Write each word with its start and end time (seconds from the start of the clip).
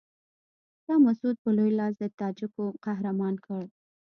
تا 0.85 0.93
مسعود 1.05 1.35
په 1.43 1.49
لوی 1.57 1.71
لاس 1.79 1.93
د 1.99 2.03
تاجکو 2.19 2.63
قهرمان 2.85 3.35
کړ. 3.45 3.61